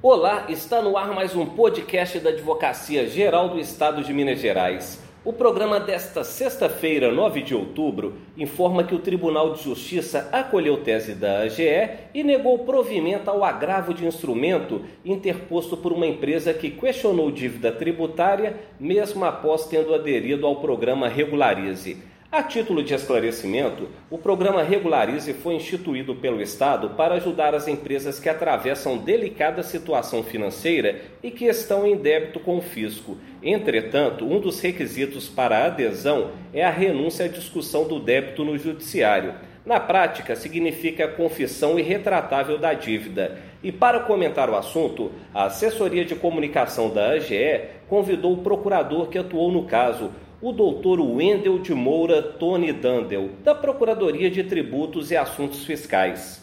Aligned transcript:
Olá, 0.00 0.46
está 0.48 0.80
no 0.80 0.96
ar 0.96 1.12
mais 1.12 1.34
um 1.34 1.44
podcast 1.44 2.20
da 2.20 2.30
Advocacia 2.30 3.08
Geral 3.08 3.48
do 3.48 3.58
Estado 3.58 4.04
de 4.04 4.14
Minas 4.14 4.38
Gerais. 4.38 5.02
O 5.24 5.32
programa 5.32 5.80
desta 5.80 6.22
sexta-feira, 6.22 7.10
9 7.10 7.42
de 7.42 7.52
outubro, 7.52 8.14
informa 8.36 8.84
que 8.84 8.94
o 8.94 9.00
Tribunal 9.00 9.54
de 9.54 9.64
Justiça 9.64 10.28
acolheu 10.30 10.84
tese 10.84 11.16
da 11.16 11.40
AGE 11.40 11.90
e 12.14 12.22
negou 12.22 12.60
provimento 12.60 13.28
ao 13.28 13.42
agravo 13.42 13.92
de 13.92 14.06
instrumento 14.06 14.82
interposto 15.04 15.76
por 15.76 15.92
uma 15.92 16.06
empresa 16.06 16.54
que 16.54 16.70
questionou 16.70 17.32
dívida 17.32 17.72
tributária, 17.72 18.54
mesmo 18.78 19.24
após 19.24 19.66
tendo 19.66 19.92
aderido 19.92 20.46
ao 20.46 20.60
programa 20.60 21.08
Regularize. 21.08 22.00
A 22.30 22.42
título 22.42 22.82
de 22.82 22.92
esclarecimento, 22.92 23.88
o 24.10 24.18
programa 24.18 24.62
Regularize 24.62 25.32
foi 25.32 25.54
instituído 25.54 26.14
pelo 26.14 26.42
Estado 26.42 26.90
para 26.90 27.14
ajudar 27.14 27.54
as 27.54 27.66
empresas 27.66 28.20
que 28.20 28.28
atravessam 28.28 28.98
delicada 28.98 29.62
situação 29.62 30.22
financeira 30.22 31.00
e 31.22 31.30
que 31.30 31.46
estão 31.46 31.86
em 31.86 31.96
débito 31.96 32.38
com 32.38 32.58
o 32.58 32.60
fisco. 32.60 33.16
Entretanto, 33.42 34.26
um 34.26 34.38
dos 34.40 34.60
requisitos 34.60 35.26
para 35.26 35.56
a 35.56 35.66
adesão 35.68 36.32
é 36.52 36.62
a 36.62 36.70
renúncia 36.70 37.24
à 37.24 37.28
discussão 37.28 37.88
do 37.88 37.98
débito 37.98 38.44
no 38.44 38.58
judiciário. 38.58 39.32
Na 39.64 39.80
prática, 39.80 40.36
significa 40.36 41.08
confissão 41.08 41.78
irretratável 41.78 42.58
da 42.58 42.74
dívida. 42.74 43.38
E 43.62 43.72
para 43.72 44.00
comentar 44.00 44.50
o 44.50 44.56
assunto, 44.56 45.12
a 45.32 45.44
assessoria 45.44 46.04
de 46.04 46.14
comunicação 46.14 46.90
da 46.90 47.08
AGE 47.08 47.62
convidou 47.88 48.34
o 48.34 48.42
procurador 48.42 49.08
que 49.08 49.18
atuou 49.18 49.50
no 49.50 49.64
caso, 49.64 50.10
o 50.40 50.52
doutor 50.52 51.00
Wendel 51.00 51.58
de 51.58 51.74
Moura 51.74 52.22
Tony 52.22 52.72
Dandel, 52.72 53.28
da 53.40 53.54
Procuradoria 53.54 54.30
de 54.30 54.44
Tributos 54.44 55.10
e 55.10 55.16
Assuntos 55.16 55.64
Fiscais. 55.64 56.40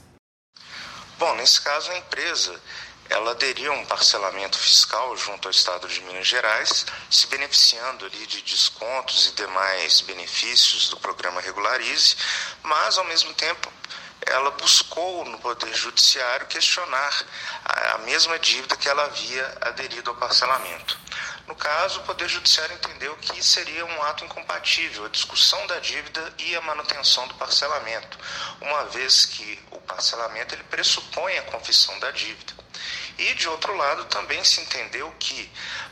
Bom, 1.17 1.33
nesse 1.35 1.61
caso 1.61 1.91
a 1.91 1.97
empresa 1.97 2.59
ela 3.09 3.31
aderiu 3.31 3.71
a 3.71 3.75
um 3.75 3.85
parcelamento 3.85 4.57
fiscal 4.57 5.15
junto 5.15 5.47
ao 5.47 5.51
Estado 5.51 5.87
de 5.87 6.01
Minas 6.01 6.27
Gerais, 6.27 6.85
se 7.09 7.27
beneficiando 7.27 8.05
ali 8.05 8.25
de 8.25 8.41
descontos 8.41 9.29
e 9.29 9.35
demais 9.35 10.01
benefícios 10.01 10.89
do 10.89 10.97
programa 10.97 11.39
Regularize, 11.39 12.15
mas 12.63 12.97
ao 12.97 13.05
mesmo 13.05 13.33
tempo 13.35 13.71
ela 14.25 14.49
buscou 14.51 15.23
no 15.25 15.37
Poder 15.37 15.73
Judiciário 15.73 16.47
questionar 16.47 17.25
a 17.93 17.99
mesma 17.99 18.39
dívida 18.39 18.75
que 18.75 18.89
ela 18.89 19.05
havia 19.05 19.57
aderido 19.61 20.09
ao 20.09 20.15
parcelamento. 20.15 21.04
No 21.47 21.55
caso, 21.55 21.99
o 21.99 22.03
Poder 22.03 22.27
Judiciário 22.27 22.73
entendeu 22.73 23.15
que 23.17 23.43
seria 23.43 23.85
um 23.85 24.03
ato 24.03 24.25
incompatível 24.25 25.05
a 25.05 25.09
discussão 25.09 25.65
da 25.67 25.77
dívida 25.79 26.33
e 26.39 26.55
a 26.55 26.61
manutenção 26.61 27.27
do 27.27 27.35
parcelamento, 27.35 28.17
uma 28.61 28.85
vez 28.85 29.25
que 29.25 29.59
o 29.69 29.79
parcelamento 29.81 30.55
ele 30.55 30.63
pressupõe 30.63 31.37
a 31.37 31.43
confissão 31.43 31.97
da 31.99 32.09
dívida. 32.09 32.53
E, 33.17 33.33
de 33.35 33.47
outro 33.47 33.75
lado, 33.75 34.05
também 34.05 34.43
se 34.43 34.59
entendeu 34.59 35.13
que, 35.19 35.49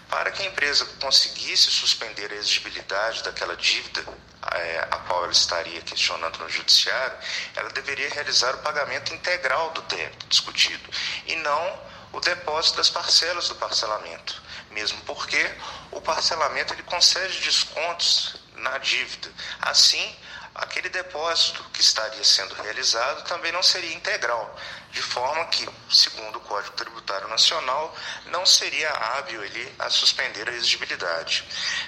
para 0.10 0.32
que 0.32 0.42
a 0.42 0.46
empresa 0.46 0.86
conseguisse 1.00 1.70
suspender 1.70 2.32
a 2.32 2.36
exigibilidade 2.36 3.24
daquela 3.24 3.56
dívida 3.56 4.04
é, 4.52 4.88
a 4.92 4.98
qual 4.98 5.24
ela 5.24 5.32
estaria 5.32 5.82
questionando 5.82 6.38
no 6.40 6.50
judiciário, 6.50 7.18
ela 7.56 7.70
deveria 7.70 8.10
realizar 8.10 8.56
o 8.56 8.58
pagamento 8.60 9.14
integral 9.14 9.72
do 9.72 9.82
débito 9.84 10.28
discutido 10.28 10.90
e 11.28 11.36
não 11.38 11.93
o 12.14 12.20
depósito 12.20 12.78
das 12.78 12.90
parcelas 12.90 13.50
do 13.50 13.56
parcelamento, 13.56 14.42
mesmo 14.70 15.02
porque 15.02 15.52
o 15.92 16.00
parcelamento 16.00 16.74
ele 16.74 16.84
concede 16.84 17.40
descontos 17.40 18.36
na 18.56 18.78
dívida. 18.78 19.32
Assim, 19.60 20.16
aquele 20.54 20.90
depósito 20.90 21.64
que 21.74 21.82
estaria 21.82 22.24
sendo 22.24 22.54
realizado 22.54 23.24
também 23.24 23.52
não 23.52 23.64
seria 23.64 23.94
integral, 23.94 24.56
de 24.92 25.02
forma 25.02 25.44
que, 25.48 25.68
segundo 25.90 26.38
o 26.38 26.42
Código 26.42 26.76
Tributário 26.76 27.28
Nacional, 27.28 27.96
não 28.28 28.46
seria 28.46 28.92
hábil 28.92 29.44
ele 29.44 29.76
a 29.80 29.90
suspender 29.90 30.48
a 30.48 30.54
exigibilidade. 30.54 31.44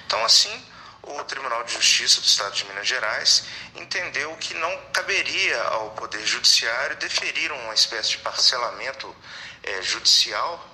Então, 0.06 0.24
assim, 0.24 0.66
o 1.06 1.24
Tribunal 1.24 1.64
de 1.64 1.72
Justiça 1.72 2.20
do 2.20 2.26
Estado 2.26 2.54
de 2.54 2.64
Minas 2.66 2.86
Gerais 2.86 3.44
entendeu 3.76 4.34
que 4.36 4.54
não 4.54 4.76
caberia 4.92 5.62
ao 5.64 5.90
Poder 5.90 6.24
Judiciário 6.26 6.96
deferir 6.96 7.52
uma 7.52 7.74
espécie 7.74 8.10
de 8.10 8.18
parcelamento 8.18 9.14
é, 9.62 9.82
judicial, 9.82 10.68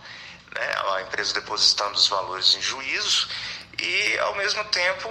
né, 0.55 0.73
a 0.95 1.03
empresa 1.03 1.35
depositando 1.35 1.95
os 1.95 2.09
valores 2.09 2.55
em 2.57 2.63
juízo, 2.63 3.29
e, 3.81 4.19
ao 4.19 4.37
mesmo 4.37 4.65
tempo, 4.67 5.09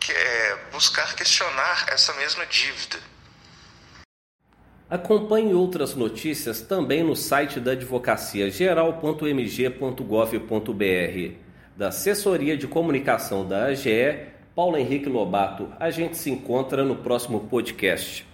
que, 0.00 0.12
é, 0.12 0.56
buscar 0.72 1.14
questionar 1.14 1.86
essa 1.88 2.12
mesma 2.14 2.44
dívida. 2.46 2.98
Acompanhe 4.90 5.52
outras 5.52 5.94
notícias 5.94 6.62
também 6.62 7.02
no 7.02 7.14
site 7.14 7.60
da 7.60 7.72
advocacia 7.72 8.50
geral.mg.gov.br 8.50 11.34
da 11.76 11.88
Assessoria 11.88 12.56
de 12.56 12.66
Comunicação 12.66 13.46
da 13.46 13.66
AGE, 13.66 14.28
Paulo 14.58 14.76
Henrique 14.76 15.08
Lobato. 15.08 15.68
A 15.78 15.88
gente 15.88 16.16
se 16.16 16.32
encontra 16.32 16.82
no 16.82 16.96
próximo 16.96 17.38
podcast. 17.42 18.26